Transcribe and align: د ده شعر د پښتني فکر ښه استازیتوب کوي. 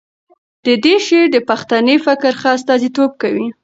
د 0.65 0.67
ده 0.83 0.95
شعر 1.05 1.25
د 1.31 1.37
پښتني 1.49 1.95
فکر 2.05 2.31
ښه 2.41 2.49
استازیتوب 2.57 3.11
کوي. 3.21 3.47